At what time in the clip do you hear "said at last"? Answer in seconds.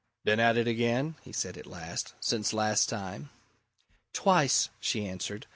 1.31-2.15